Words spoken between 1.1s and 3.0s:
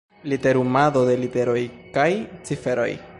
literoj kaj ciferoj.